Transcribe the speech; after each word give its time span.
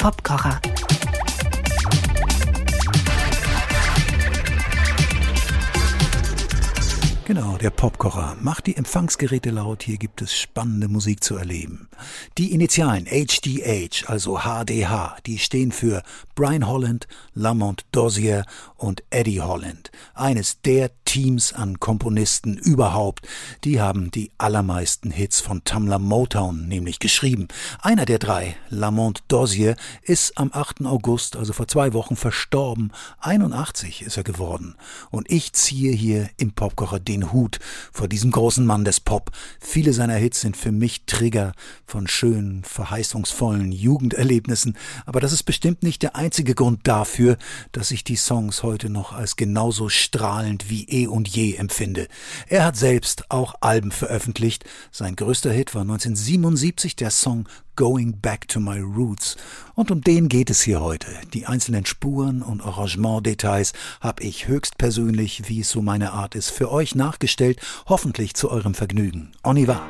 Popkocher. 0.00 0.60
Genau, 7.32 7.56
der 7.58 7.70
Popkocher. 7.70 8.36
Macht 8.40 8.66
die 8.66 8.76
Empfangsgeräte 8.76 9.50
laut, 9.50 9.84
hier 9.84 9.98
gibt 9.98 10.20
es 10.20 10.36
spannende 10.36 10.88
Musik 10.88 11.22
zu 11.22 11.36
erleben. 11.36 11.88
Die 12.38 12.52
Initialen 12.52 13.06
HDH, 13.06 14.08
also 14.08 14.40
HDH, 14.40 15.16
die 15.26 15.38
stehen 15.38 15.70
für 15.70 16.02
Brian 16.34 16.66
Holland, 16.66 17.06
Lamont 17.32 17.84
Dozier 17.92 18.44
und 18.76 19.04
Eddie 19.10 19.42
Holland. 19.42 19.92
Eines 20.12 20.60
der 20.62 20.90
Teams 21.10 21.52
an 21.52 21.80
Komponisten 21.80 22.56
überhaupt. 22.56 23.26
Die 23.64 23.80
haben 23.80 24.12
die 24.12 24.30
allermeisten 24.38 25.10
Hits 25.10 25.40
von 25.40 25.64
Tamla 25.64 25.98
Motown 25.98 26.68
nämlich 26.68 27.00
geschrieben. 27.00 27.48
Einer 27.80 28.04
der 28.04 28.20
drei, 28.20 28.56
Lamont 28.68 29.24
Dozier, 29.26 29.74
ist 30.02 30.38
am 30.38 30.50
8. 30.52 30.86
August, 30.86 31.34
also 31.34 31.52
vor 31.52 31.66
zwei 31.66 31.94
Wochen, 31.94 32.14
verstorben. 32.14 32.92
81 33.18 34.02
ist 34.02 34.16
er 34.16 34.22
geworden. 34.22 34.76
Und 35.10 35.28
ich 35.32 35.52
ziehe 35.52 35.92
hier 35.92 36.30
im 36.36 36.52
Popkocher 36.52 37.00
den 37.00 37.19
Hut 37.32 37.58
vor 37.92 38.08
diesem 38.08 38.30
großen 38.30 38.64
Mann 38.64 38.84
des 38.84 39.00
Pop. 39.00 39.30
Viele 39.60 39.92
seiner 39.92 40.14
Hits 40.14 40.40
sind 40.40 40.56
für 40.56 40.72
mich 40.72 41.04
Trigger 41.06 41.52
von 41.86 42.08
schönen, 42.08 42.64
verheißungsvollen 42.64 43.72
Jugenderlebnissen. 43.72 44.76
Aber 45.06 45.20
das 45.20 45.32
ist 45.32 45.44
bestimmt 45.44 45.82
nicht 45.82 46.02
der 46.02 46.16
einzige 46.16 46.54
Grund 46.54 46.86
dafür, 46.86 47.36
dass 47.72 47.90
ich 47.90 48.04
die 48.04 48.16
Songs 48.16 48.62
heute 48.62 48.90
noch 48.90 49.12
als 49.12 49.36
genauso 49.36 49.88
strahlend 49.88 50.70
wie 50.70 50.84
eh 50.88 51.06
und 51.06 51.28
je 51.28 51.54
empfinde. 51.54 52.08
Er 52.48 52.64
hat 52.64 52.76
selbst 52.76 53.30
auch 53.30 53.54
Alben 53.60 53.92
veröffentlicht. 53.92 54.64
Sein 54.90 55.16
größter 55.16 55.52
Hit 55.52 55.74
war 55.74 55.82
1977 55.82 56.96
der 56.96 57.10
Song 57.10 57.48
Going 57.80 58.12
Back 58.20 58.46
to 58.48 58.60
My 58.60 58.78
Roots. 58.78 59.38
Und 59.74 59.90
um 59.90 60.02
den 60.02 60.28
geht 60.28 60.50
es 60.50 60.60
hier 60.60 60.82
heute. 60.82 61.06
Die 61.32 61.46
einzelnen 61.46 61.86
Spuren 61.86 62.42
und 62.42 62.60
Arrangementdetails 62.60 63.72
habe 64.02 64.22
ich 64.22 64.48
höchstpersönlich, 64.48 65.48
wie 65.48 65.60
es 65.60 65.70
so 65.70 65.80
meine 65.80 66.12
Art 66.12 66.34
ist, 66.34 66.50
für 66.50 66.70
euch 66.70 66.94
nachgestellt, 66.94 67.58
hoffentlich 67.86 68.34
zu 68.34 68.50
eurem 68.50 68.74
Vergnügen. 68.74 69.32
On 69.42 69.56
y 69.56 69.66
va! 69.66 69.80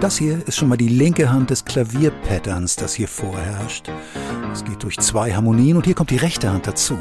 Das 0.00 0.18
hier 0.18 0.44
ist 0.48 0.56
schon 0.56 0.68
mal 0.68 0.76
die 0.76 0.88
linke 0.88 1.30
Hand 1.30 1.50
des 1.50 1.64
Klavierpatterns, 1.64 2.74
das 2.74 2.94
hier 2.94 3.06
vorherrscht. 3.06 3.88
Es 4.52 4.64
geht 4.64 4.82
durch 4.82 4.98
zwei 4.98 5.32
Harmonien 5.32 5.76
und 5.76 5.84
hier 5.84 5.94
kommt 5.94 6.10
die 6.10 6.16
rechte 6.16 6.50
Hand 6.50 6.66
dazu 6.66 6.98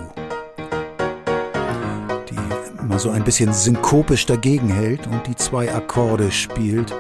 mal 2.94 3.00
so 3.00 3.10
ein 3.10 3.24
bisschen 3.24 3.52
synkopisch 3.52 4.28
dagegen 4.28 4.70
hält 4.70 5.08
und 5.08 5.26
die 5.26 5.36
zwei 5.36 5.74
Akkorde 5.74 6.32
spielt. 6.32 6.94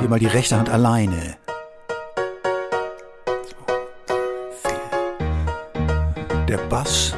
Hier 0.00 0.08
mal 0.08 0.18
die 0.18 0.26
rechte 0.26 0.56
Hand 0.56 0.68
alleine. 0.68 1.36
Der 6.48 6.56
Bass 6.68 7.14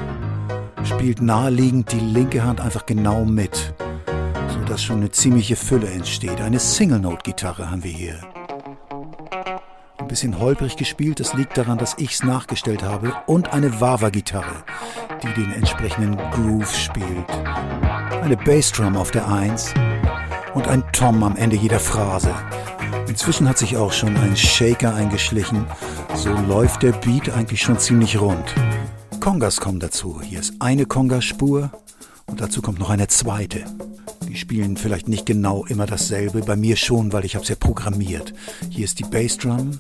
spielt 0.85 1.23
naheliegend 1.23 1.91
die 1.93 2.01
linke 2.01 2.45
Hand 2.45 2.61
einfach 2.61 2.85
genau 2.85 3.25
mit, 3.25 3.73
sodass 4.49 4.83
schon 4.83 4.99
eine 4.99 5.11
ziemliche 5.11 5.57
Fülle 5.57 5.89
entsteht. 5.89 6.41
Eine 6.41 6.59
Single-Note-Gitarre 6.59 7.71
haben 7.71 7.85
wir 7.85 7.93
hier. 7.93 8.19
Ein 9.99 10.09
bisschen 10.09 10.39
holprig 10.39 10.77
gespielt, 10.77 11.21
das 11.21 11.33
liegt 11.33 11.57
daran, 11.57 11.79
dass 11.79 11.95
ich's 11.99 12.23
nachgestellt 12.23 12.83
habe. 12.83 13.15
Und 13.27 13.55
eine 13.55 13.81
Wawa-Gitarre, 13.81 14.65
die 15.23 15.33
den 15.41 15.53
entsprechenden 15.53 16.17
Groove 16.33 16.77
spielt 16.77 17.31
eine 18.23 18.37
Bassdrum 18.37 18.97
auf 18.97 19.11
der 19.11 19.27
Eins 19.29 19.75
und 20.55 20.69
ein 20.69 20.85
Tom 20.93 21.25
am 21.25 21.37
Ende 21.37 21.57
jeder 21.57 21.81
Phrase. 21.81 22.33
Inzwischen 23.13 23.47
hat 23.47 23.59
sich 23.59 23.77
auch 23.77 23.93
schon 23.93 24.17
ein 24.17 24.35
Shaker 24.35 24.95
eingeschlichen, 24.95 25.67
so 26.15 26.31
läuft 26.31 26.83
der 26.83 26.93
Beat 26.93 27.29
eigentlich 27.29 27.61
schon 27.61 27.79
ziemlich 27.79 28.19
rund. 28.19 28.55
Kongas 29.21 29.61
kommen 29.61 29.81
dazu. 29.81 30.23
Hier 30.23 30.41
ist 30.41 30.55
eine 30.61 30.87
Kongaspur 30.87 31.71
und 32.25 32.41
dazu 32.41 32.63
kommt 32.63 32.79
noch 32.79 32.89
eine 32.89 33.09
zweite. 33.09 33.67
Die 34.27 34.35
spielen 34.35 34.79
vielleicht 34.79 35.09
nicht 35.09 35.27
genau 35.27 35.67
immer 35.67 35.85
dasselbe, 35.85 36.41
bei 36.41 36.57
mir 36.57 36.77
schon, 36.77 37.13
weil 37.13 37.27
ich 37.27 37.35
habe 37.35 37.43
es 37.43 37.51
ja 37.51 37.55
programmiert. 37.55 38.33
Hier 38.71 38.87
ist 38.87 38.99
die 38.99 39.05
Bassdrum 39.05 39.79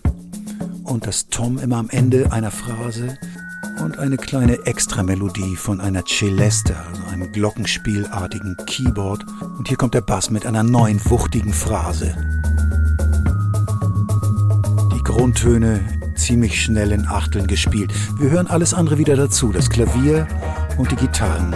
und 0.84 1.06
das 1.06 1.28
Tom 1.28 1.58
immer 1.58 1.78
am 1.78 1.88
Ende 1.88 2.30
einer 2.32 2.50
Phrase 2.50 3.16
und 3.82 3.98
eine 3.98 4.18
kleine 4.18 4.66
Extramelodie 4.66 5.56
von 5.56 5.80
einer 5.80 6.04
Celesta, 6.04 6.74
also 6.90 7.02
einem 7.10 7.32
glockenspielartigen 7.32 8.58
Keyboard. 8.66 9.24
Und 9.56 9.68
hier 9.68 9.78
kommt 9.78 9.94
der 9.94 10.02
Bass 10.02 10.28
mit 10.28 10.44
einer 10.44 10.62
neuen 10.62 11.00
wuchtigen 11.06 11.54
Phrase. 11.54 12.14
Grundtöne 15.12 15.80
ziemlich 16.14 16.62
schnell 16.62 16.92
in 16.92 17.06
Achteln 17.06 17.46
gespielt. 17.46 17.92
Wir 18.18 18.30
hören 18.30 18.46
alles 18.46 18.74
andere 18.74 18.98
wieder 18.98 19.16
dazu, 19.16 19.52
das 19.52 19.70
Klavier 19.70 20.26
und 20.78 20.90
die 20.90 20.96
Gitarren. 20.96 21.54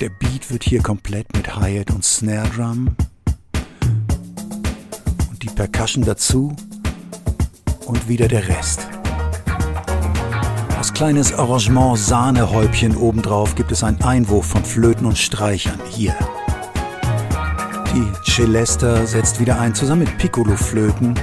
Der 0.00 0.08
Beat 0.08 0.50
wird 0.50 0.64
hier 0.64 0.82
komplett 0.82 1.26
mit 1.36 1.54
Hi-Hat 1.54 1.90
und 1.90 2.04
Snare 2.04 2.48
Drum 2.48 2.96
und 5.30 5.42
die 5.42 5.50
Percussion 5.50 6.04
dazu 6.04 6.54
und 7.86 8.08
wieder 8.08 8.28
der 8.28 8.48
Rest 8.48 8.88
kleines 10.94 11.34
Arrangement 11.34 11.98
Sahnehäubchen 11.98 12.96
obendrauf 12.96 13.56
gibt 13.56 13.72
es 13.72 13.82
einen 13.82 14.00
Einwurf 14.02 14.46
von 14.46 14.64
Flöten 14.64 15.06
und 15.06 15.18
Streichern. 15.18 15.80
Hier. 15.90 16.14
Die 17.94 18.10
Celesta 18.28 19.06
setzt 19.06 19.38
wieder 19.38 19.60
ein, 19.60 19.72
zusammen 19.72 20.00
mit 20.00 20.18
Piccolo-Flöten. 20.18 21.14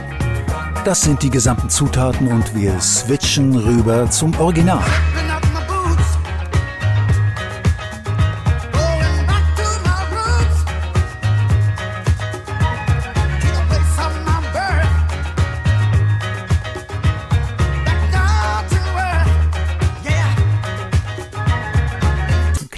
Das 0.86 1.02
sind 1.02 1.22
die 1.22 1.30
gesamten 1.30 1.70
Zutaten 1.70 2.28
und 2.28 2.56
wir 2.56 2.80
switchen 2.80 3.58
rüber 3.58 4.10
zum 4.10 4.34
Original. 4.40 4.82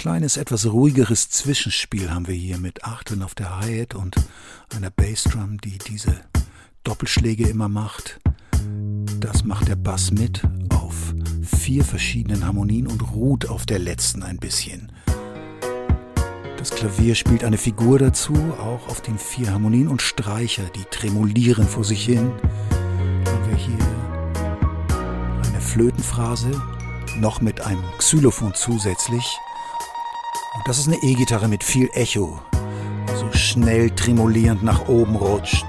Kleines, 0.04 0.36
etwas 0.36 0.66
ruhigeres 0.66 1.30
Zwischenspiel 1.30 2.10
haben 2.10 2.28
wir 2.28 2.34
hier 2.34 2.58
mit 2.58 2.84
Achteln 2.84 3.22
auf 3.22 3.34
der 3.34 3.58
Hi-Hat 3.58 3.94
und 3.94 4.16
einer 4.76 4.90
Bassdrum, 4.90 5.58
die 5.62 5.78
diese 5.78 6.14
Doppelschläge 6.82 7.48
immer 7.48 7.70
macht. 7.70 8.20
Das 9.18 9.44
macht 9.44 9.68
der 9.68 9.76
Bass 9.76 10.10
mit 10.10 10.42
auf 10.68 11.14
vier 11.42 11.84
verschiedenen 11.84 12.44
Harmonien 12.44 12.86
und 12.86 13.14
ruht 13.14 13.48
auf 13.48 13.64
der 13.64 13.78
letzten 13.78 14.22
ein 14.22 14.36
bisschen. 14.36 14.92
Das 16.58 16.68
Klavier 16.68 17.14
spielt 17.14 17.42
eine 17.42 17.56
Figur 17.56 17.98
dazu, 17.98 18.34
auch 18.60 18.86
auf 18.88 19.00
den 19.00 19.16
vier 19.16 19.52
Harmonien 19.52 19.88
und 19.88 20.02
Streicher, 20.02 20.64
die 20.76 20.84
tremolieren 20.90 21.66
vor 21.66 21.84
sich 21.84 22.04
hin. 22.04 22.30
Haben 23.24 23.48
wir 23.48 23.56
hier 23.56 23.78
eine 25.48 25.62
Flötenphrase, 25.62 26.50
noch 27.16 27.40
mit 27.40 27.62
einem 27.62 27.82
Xylophon 27.96 28.52
zusätzlich. 28.52 29.38
Und 30.54 30.68
das 30.68 30.78
ist 30.78 30.86
eine 30.86 31.02
E-Gitarre 31.02 31.48
mit 31.48 31.64
viel 31.64 31.90
Echo, 31.94 32.40
so 33.18 33.32
schnell 33.32 33.90
tremolierend 33.90 34.62
nach 34.62 34.86
oben 34.88 35.16
rutscht. 35.16 35.66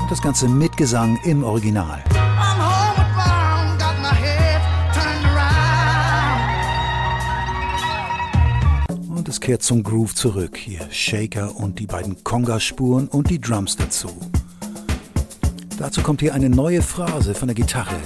Und 0.00 0.10
das 0.10 0.22
Ganze 0.22 0.48
mit 0.48 0.76
Gesang 0.76 1.18
im 1.24 1.42
Original. 1.42 2.02
Und 9.08 9.28
es 9.28 9.40
kehrt 9.40 9.64
zum 9.64 9.82
Groove 9.82 10.14
zurück. 10.14 10.56
Hier 10.56 10.86
Shaker 10.90 11.56
und 11.56 11.80
die 11.80 11.86
beiden 11.86 12.22
Conga-Spuren 12.22 13.08
und 13.08 13.28
die 13.28 13.40
Drums 13.40 13.76
dazu. 13.76 14.08
Dazu 15.78 16.00
kommt 16.02 16.20
hier 16.20 16.32
eine 16.32 16.48
neue 16.48 16.80
Phrase 16.80 17.34
von 17.34 17.48
der 17.48 17.56
Gitarre, 17.56 17.96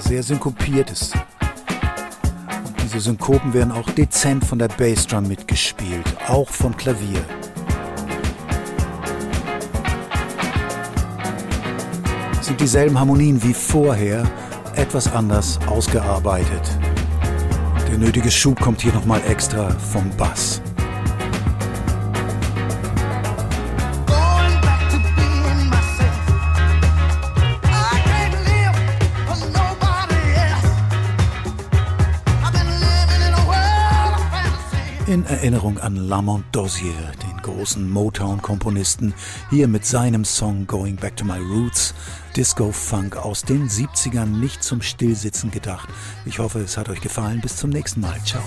sehr 0.00 0.22
synkopiert 0.22 0.90
ist. 0.90 1.14
Diese 2.94 3.06
Synkopen 3.06 3.52
werden 3.52 3.72
auch 3.72 3.90
dezent 3.90 4.44
von 4.44 4.56
der 4.56 4.68
Bassdrum 4.68 5.26
mitgespielt, 5.26 6.04
auch 6.28 6.48
vom 6.48 6.76
Klavier. 6.76 7.18
Sind 12.40 12.60
dieselben 12.60 12.96
Harmonien 12.96 13.42
wie 13.42 13.52
vorher, 13.52 14.22
etwas 14.76 15.12
anders 15.12 15.58
ausgearbeitet. 15.66 16.78
Der 17.90 17.98
nötige 17.98 18.30
Schub 18.30 18.60
kommt 18.60 18.80
hier 18.80 18.92
nochmal 18.92 19.22
extra 19.26 19.70
vom 19.70 20.08
Bass. 20.16 20.62
Erinnerung 35.06 35.78
an 35.78 35.96
Lamont 35.96 36.44
Dozier, 36.52 36.94
den 37.22 37.36
großen 37.42 37.90
Motown-Komponisten, 37.90 39.12
hier 39.50 39.68
mit 39.68 39.84
seinem 39.84 40.24
Song 40.24 40.66
Going 40.66 40.96
Back 40.96 41.16
to 41.16 41.26
My 41.26 41.38
Roots, 41.38 41.94
Disco-Funk 42.36 43.16
aus 43.16 43.42
den 43.42 43.68
70ern, 43.68 44.26
nicht 44.26 44.62
zum 44.62 44.80
Stillsitzen 44.80 45.50
gedacht. 45.50 45.90
Ich 46.24 46.38
hoffe, 46.38 46.60
es 46.60 46.78
hat 46.78 46.88
euch 46.88 47.02
gefallen. 47.02 47.40
Bis 47.42 47.56
zum 47.56 47.68
nächsten 47.70 48.00
Mal. 48.00 48.18
Ciao. 48.24 48.42